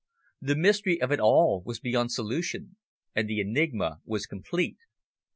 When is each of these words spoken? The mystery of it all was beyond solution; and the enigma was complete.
The 0.41 0.55
mystery 0.55 0.99
of 0.99 1.11
it 1.11 1.19
all 1.19 1.61
was 1.63 1.79
beyond 1.79 2.11
solution; 2.11 2.75
and 3.15 3.29
the 3.29 3.39
enigma 3.39 3.99
was 4.03 4.25
complete. 4.25 4.77